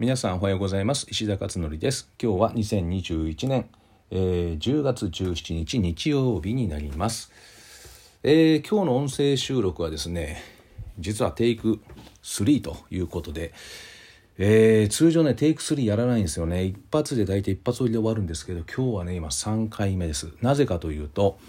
[0.00, 1.08] 皆さんおはようございます。
[1.10, 2.08] 石田勝則です。
[2.22, 3.68] 今日は2021年、
[4.12, 7.32] えー、10月17日日曜日になります、
[8.22, 10.40] えー、今日の音声収録はですね
[11.00, 11.80] 実はテイク
[12.22, 13.52] 3ということで、
[14.38, 16.62] えー、通常ねテイク3やらないんですよね。
[16.62, 20.28] 一発で大体一発折りで終わるんですけど今日はね今3回目です。
[20.40, 21.40] なぜかというと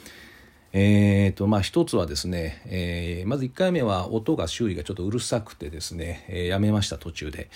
[0.74, 7.52] えーとまあ、一つはですね、えー、まず1回目は音が修理がちょっとうるさくてですね、えー、やめました途中で。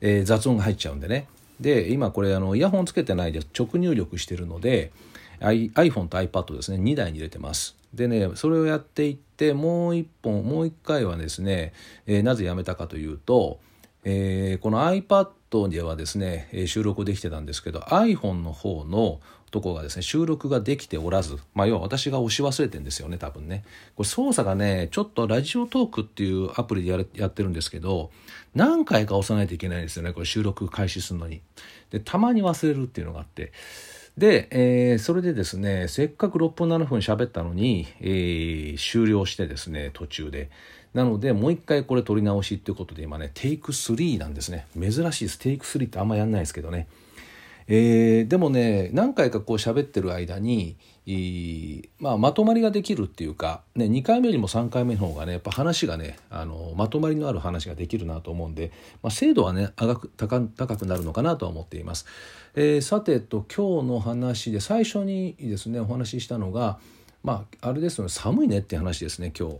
[0.00, 1.26] えー、雑音が入っちゃうんでね。
[1.60, 4.92] で今これあのイヤホンつけてないで直入力してるので
[5.40, 6.78] iPhone と iPad ですね。
[6.78, 7.76] 2台に入れてます。
[7.94, 11.72] でねそれをやっていってもう一本もう一回はですね、
[12.06, 13.58] えー、なぜやめたかというと、
[14.04, 23.64] えー、この iPad ではですね収録できてたんですけど iPhone の方のとこがですね収録ができておらず、まあ、要は私が押し忘れてんですよね多分ね。
[23.96, 28.10] これ操作がねちょっとラジオトークっていうアプリでややってるんですけど
[28.54, 31.42] 何回か押さないといけないんですよねこれ収録開始するのに。
[31.90, 33.52] でたまに忘れるっていうのがあって。
[34.18, 40.50] で、えー、それでですねせっかく6分7分喋ったのに、えー、終了してですね途中で。
[40.92, 44.66] なのでもう一回これ撮り直しっていうことで今ねテイク3なんですね。
[44.74, 45.38] 珍しいです。
[45.38, 46.88] テイク3ってあんまやんないですけどね。
[47.72, 50.76] えー、でもね何回かこう喋ってる間に
[51.98, 58.70] まあ、まとまりができるっていうか、ね、2回目よりも3回目の方がねやっぱ話がねあのまとまりのある話ができるなと思うんで、
[59.02, 62.06] まあ、精度はね高く高くなるのかなとは思っています。
[62.54, 66.78] えー、さてと今日の話で最初にですねお話ししたのが
[67.22, 69.56] まああれですよね寒いねって話ですね今日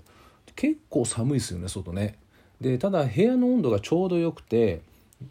[0.56, 2.18] 結構寒いですよね外ね。
[2.60, 4.82] でただ部屋の温度がちょうどよくて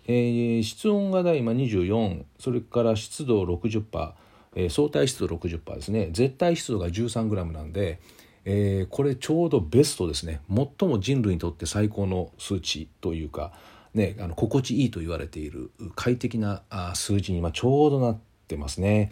[0.08, 4.12] えー、室温が今24それから湿度60%、
[4.56, 6.10] えー、相対湿度60%ですね。
[6.12, 8.00] 絶対湿度が 13g なんで、
[8.46, 10.42] えー、これちょうどベストですね。
[10.50, 13.52] 最も人類にとって最高の数値というか、
[13.94, 19.12] ね、あの心地いいと言われている快適な数字に今ちょうどなってますね、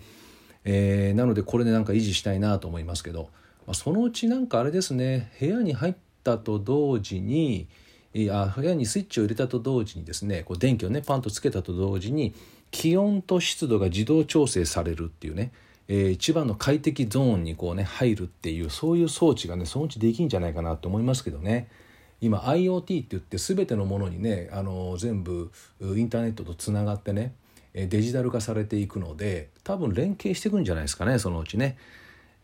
[0.63, 3.29] えー、なのでこれでなんか維持したいなと思いますけど、
[3.65, 5.31] まあ、そのうちなんかあれですね。
[5.39, 7.67] 部屋に入ったと同時に
[8.31, 12.33] あ部屋にスイッチを入れたと同時にですねこう電気をねパンとつけたと同時に
[12.71, 15.51] 気温と湿度が自動調整されるっていうね、
[15.87, 21.67] えー、一番の快適ゾーンにこうね入るっていうそういう装置がねそのうちできんじゃないかなと思いますけどね。
[22.19, 27.33] 今 IoT って言って全てのものにねあの全部インターネットとつながってね
[27.73, 31.77] デジタル化されていくので多分連携していくんじゃないですかねそのうちね。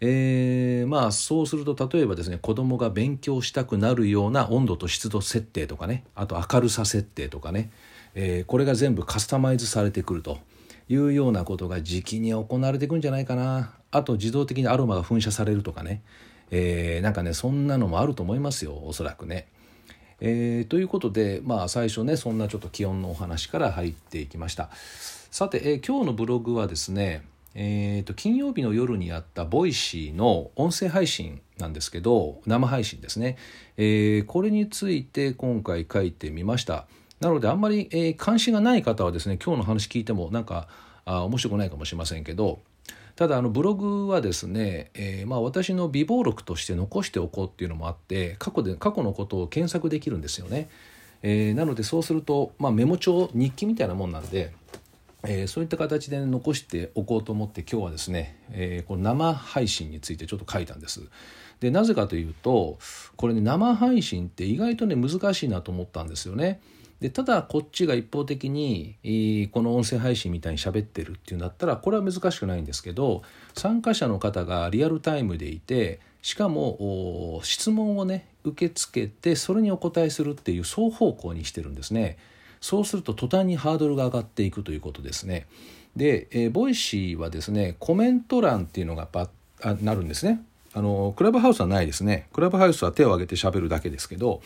[0.05, 7.71] えー、まあそうすると例えばですね子供が勉強したくなるような温度と湿度設定とかねあと明るさ設定とかね、
[8.13, 10.39] えー、これが全部カスタマイズされてくると
[10.89, 13.75] いうようなことが時期に行われていくんじゃないかな。
[13.91, 16.01] あと自動的にアロマが噴射されるとかね、
[16.51, 19.47] えー、なんかねそんなのもあると思いますよおそらくね。
[20.19, 24.69] えー、ということで、まあ、最初ねそんなちょっと気温のお話から入っていきました。
[25.31, 27.23] さて、えー、今日のブログはですね
[27.55, 33.37] えーと、金曜日の夜にやった Voicy の音声配信なんですけど生配信ですね、
[33.77, 36.87] えー、これについて今回書いてみました。
[37.19, 40.67] なのであんまり、えー、関心がない方はですね今日の話聞いてもなんか
[41.05, 42.59] あ面白くないかもしれませんけど
[43.15, 50.69] ただあのブログはですね、えー、まあ、私の備忘録として残しておこうっていうのもあって過去で過去のことを検索できるんですよね、
[51.21, 54.51] え、なのでそうすると、まあ、メモ帳日記みたいなもんなんで
[55.25, 61.01] えー、そういった形で残しておこうと思って今日はですね、えー、この生配信についてちょっと書いたんです。
[61.61, 62.77] でなぜかというと
[63.15, 66.59] これね生配信って意外とね難しいなと思ったんですよね。
[66.99, 68.95] でただこっちが一方的に
[69.51, 73.23] この音声配信みたいに喋ってるっていうんだったらこれは難しくないんですけど
[73.55, 82.17] 参加者の方がリアルタイムでいてしかも質問をね受け付けてそれにお答えするっていう双方向にしてるんですね。
[82.63, 85.47] そうすると途端にハードルが上がっていくということですね。
[85.97, 89.27] で、えー、 Voicy はですねコメント欄っていうのがば
[89.61, 90.41] あなるんですね。
[90.73, 92.29] あのクラブハウスはないですね。
[92.31, 94.41] クラブハウスは手を挙げてしゃべるだけですけど、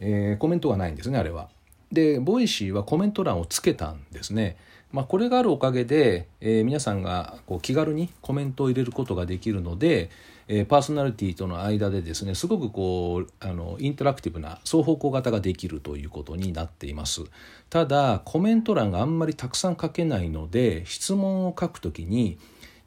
[0.00, 1.48] えー、コメントがないんですねあれは。
[1.90, 4.58] で Voicy はコメント欄をつけたんですね。
[4.92, 10.10] まあ、これがあるおかげで、えー、皆さんがこう気軽にコメントを入れることができるので、
[10.48, 17.22] えー、パーソナリティとの間でですねすごくこうあのインタラクティブな双方向型ができるということになっています。
[17.70, 22.38] ただコメント欄があんまりたくさん書けないので質問を書くときに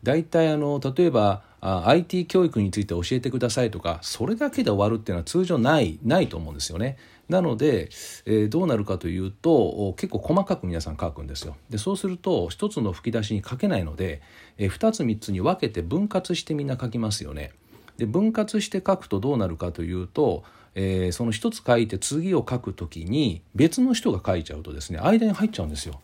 [0.06, 6.98] 大体あの例えばあ IT 教育について教えてくださいとかそれだけで終わるっていうのは通常ないないと思うんですよね。
[7.28, 7.90] なので、
[8.28, 11.58] えー、どうなるかというと結構細かく皆さん書くんですよ。
[11.72, 14.22] でそうすると一つの吹き出しに書けないので、
[14.60, 17.52] えー、2つ3つに分けて分割してみんな書きますよね。
[17.98, 20.44] で分割して書くとどうなるかというと、
[20.76, 26.00] えー、その一つ書いて次を書く時に別の人が書いちゃうとですね間に入っちゃうんですよ。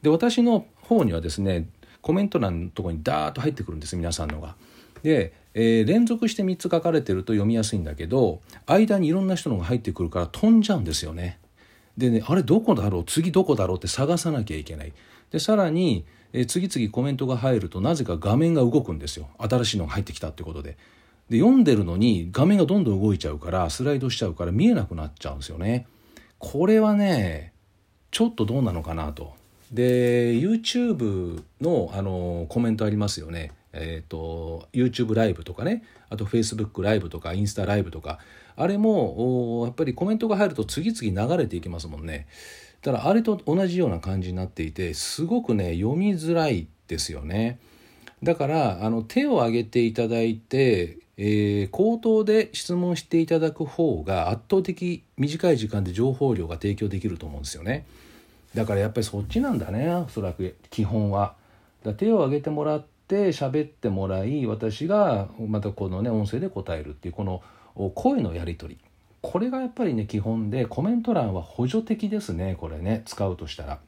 [0.00, 1.68] で私の方にはですね
[2.02, 4.56] コメント欄のとこにダーッと入ってくるんです皆さんのが。
[5.02, 11.38] で、えー、連続して3つ書かれてると読みやすいんだけど間にいろんな人のが入ってくるから飛んじゃうんですよね。
[11.96, 13.04] でねあれどこだろう？
[13.04, 14.92] 次どこだろうって探さなきゃいけない。
[15.30, 20.76] でさらに、えー、次々コメントが入るとなぜか画面が動くんですよ新しいのが入ってきたってことで。
[21.30, 25.86] で読んでるのに画面がどんどん動いちゃうからスライドしちゃうから見えなくなっちゃうんですよね。
[26.38, 27.52] これはね
[28.10, 29.34] ちょっとどうなのかなと。
[29.72, 33.52] で YouTube のあのコメントありますよね。
[33.72, 35.82] えーと、YouTube ライブとかね。
[36.10, 38.18] あと Facebook ライブとかインスタライブとか。
[38.54, 42.26] あれもやっぱりコメントが入ると次々流れていきますもんね。
[42.82, 47.58] ただあれと同じような感じになっていてすごくね読みづらいですよね。
[48.22, 57.86] だからあの手を挙げていただいて、えー、口頭で質問していただく方が圧倒的短い時間で情報量が提供できると思うんですよね。
[58.54, 61.34] だからやっぱりそっちなんだねおそらく基本は。
[61.84, 67.42] だ手を挙げてもらって喋ってもらい私がまたこのね音声で答えるっていうこの
[67.94, 68.80] 声のやり取り。
[69.22, 73.78] これがやっぱりね基本でコメント欄は補助的ですねこれね使うとしたら、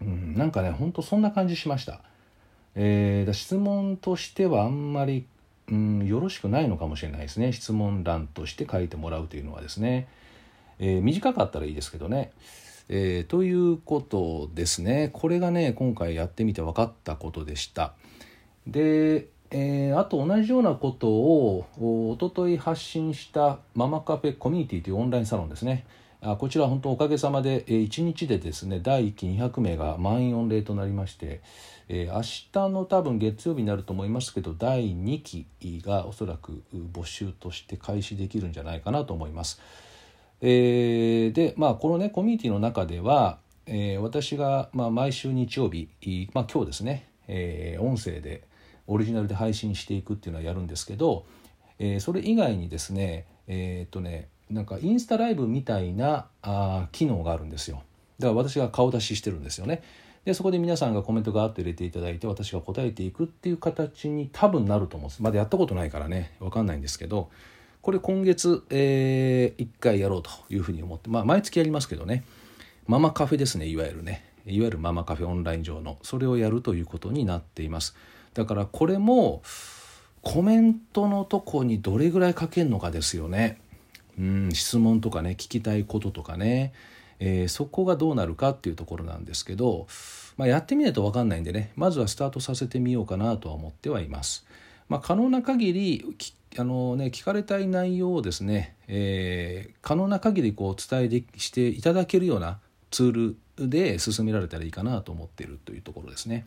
[0.00, 2.00] うん、なんかねほんとそんな感じしました、
[2.74, 5.26] えー、質問としてはあんまり、
[5.68, 7.52] うん、よろしくないのかもしれないですね。
[7.52, 10.08] 質問欄として書いてもらうというのはですね、
[10.78, 12.32] えー、短かったらいいですけどね。
[12.88, 15.10] えー、ということですね。
[15.12, 17.94] これがね今回やってみて分かったことでした。
[18.66, 21.66] で、えー、あと同じようなことを
[22.10, 25.86] おととい発信したママカフェコミュニティというオンラインサロンですね。
[26.24, 31.42] あこちら本当おかげさまで、えー、1日でですね第1期200名が満員御礼となりまして、
[31.88, 32.22] えー、明
[32.68, 35.46] 日の多分月曜日になると思いますけど第2期
[35.84, 36.62] がおそらく
[36.94, 39.60] 募集として開始できるんじゃないかなと思います。
[40.46, 45.88] えー、でまあこのねコミュニティの中では、えー、私が、まあ、毎週日曜日、
[46.34, 48.42] まあ、今日ですね、えー、音声で
[48.86, 51.24] オリジナルで配信していくっていうのはやるんですけど、
[51.78, 57.82] えー、それ以外にですねえー、っとねなんかインスタライブみたいなあ機能があるんですよ。
[58.18, 59.82] だから私が顔出ししてるんですよね。
[60.26, 65.22] でそこで皆さんがコメントガーッと入れていただいて私が答えていくっていう形に多分なると思うんです。
[65.22, 67.30] まだやったことないからね分かんないんですけど。
[67.84, 72.24] これ今月、えー、1回やろうというふうに思ってまあ毎月やりますけどね。
[72.86, 74.24] ママカフェですねいわゆるね。
[74.46, 75.98] いわゆるママカフェオンライン上の。
[76.00, 77.94] それをやるということになっています。
[78.32, 79.42] だからこれも
[80.22, 83.60] コメントのとこにどれぐらい書けるのかですよね。
[84.18, 86.72] うん質問とかね聞きたいこととかね、
[87.20, 89.88] えー、そこがどうなるかっていうところなんですけど、
[90.38, 91.70] まあ、やってみないと分かんないんでね。
[91.76, 94.46] まずはスタートさせてみようかなとは思ってはいます。
[94.88, 96.16] まあ、可能な限り
[96.56, 102.58] あの、ね、聞かれたい内容をですね、えー、可能な限りこうお伝えしていただけるような
[102.90, 106.46] ツールで進められたらいいかなと思っているというところですね。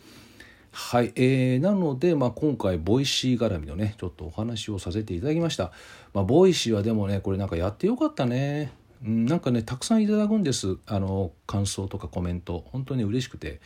[0.72, 5.72] はい、えー、なので、まあ、今回 Voicy 絡みのねちょっとお話をさせていただきました、
[6.14, 8.72] まあ、 Voicy はでもねこれなんかやってよかったね。
[9.04, 10.78] うん、なんかねたくさんいただくんです。
[10.86, 12.64] あの感想とかコメント。
[12.72, 13.60] 本当に嬉しくて、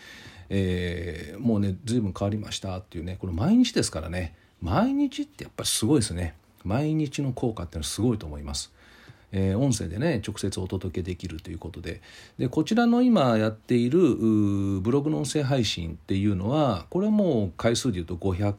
[0.50, 4.36] えー、もうね随分変わりましたっていうねこれ毎日ですからね。
[4.62, 6.36] 毎日ってやっぱりすごいですね。
[6.64, 8.72] 毎日の効果っていうのはすごいと思います。
[9.32, 12.02] えー、音声でね直接お届けできるということで。
[12.38, 14.00] でこちらの今やっている
[14.82, 18.56] ブログの音声配信っていうのはこれはもう回数でいうと500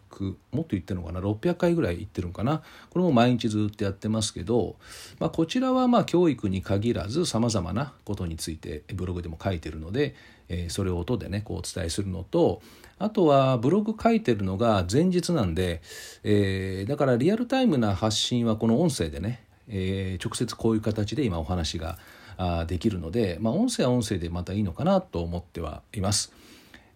[0.53, 2.63] もっと言ってるのかな600回ぐらい言ってるのかな。
[2.91, 4.77] これも毎日ずっとやってますけど、
[5.19, 10.15] まあ、こちらはまあ教育に限らずさまざまなことについてブログでも書いてるので、
[10.49, 12.63] えー、それを音でねこうお伝えするのと
[12.99, 15.83] あとはブログ書いてるのが前日なんで、
[16.23, 21.99] えー、だからリアルタイムな発信はこの音声でねえー、直接こういう形で今お話が
[22.37, 26.33] あできるので、まあ、音声は音声でまたいいのかなと思ってはいます。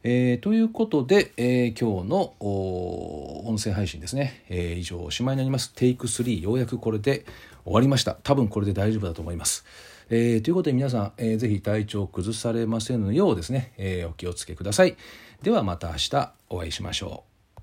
[0.09, 5.73] えー、ということで、えー、今日の音声配信ですね、えー、以上おしまいになります。
[5.75, 7.25] テイク3ようやくこれで
[7.65, 8.15] 終わりました。
[8.23, 9.65] 多分これで大丈夫だと思います。
[10.09, 14.97] えー、ということで皆さん、えー、ぜひ体調を崩されませんようですね、えー、お気をつけください。
[15.43, 17.36] ではまた明日お会いしましょう。